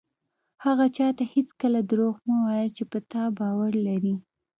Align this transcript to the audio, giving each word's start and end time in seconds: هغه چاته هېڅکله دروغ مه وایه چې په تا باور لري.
هغه 0.63 0.85
چاته 0.97 1.23
هېڅکله 1.35 1.79
دروغ 1.91 2.15
مه 2.27 2.35
وایه 2.43 2.69
چې 2.75 2.83
په 2.91 2.99
تا 3.11 3.23
باور 3.39 3.71
لري. 3.87 4.15